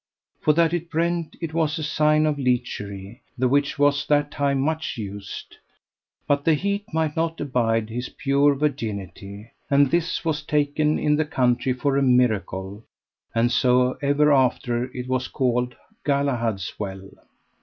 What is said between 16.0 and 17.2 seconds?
Galahad's well.